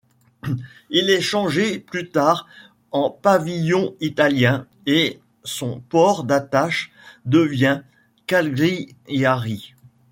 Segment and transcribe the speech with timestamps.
[0.89, 2.47] Il est changé plus tard
[2.91, 6.91] en pavillon italien, et son port d'attache
[7.27, 7.81] devient
[8.25, 9.75] Cagliari.